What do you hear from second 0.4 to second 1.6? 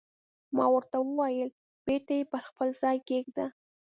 ما ورته وویل: